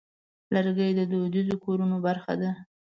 لرګی 0.53 0.91
د 0.95 1.01
دودیزو 1.11 1.55
کورونو 1.63 1.97
برخه 2.05 2.33
ده. 2.41 2.51